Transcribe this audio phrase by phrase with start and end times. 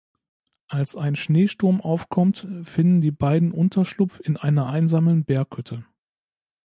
[0.67, 5.85] Als ein Schneesturm aufkommt finden die beiden Unterschlupf in einer einsamen Berghütte.